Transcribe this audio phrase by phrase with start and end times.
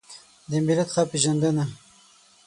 [0.49, 1.65] د ملت ښه پېژندنه